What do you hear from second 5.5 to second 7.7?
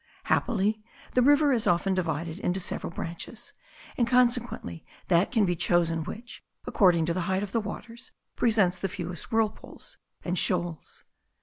chosen which, according to the height of the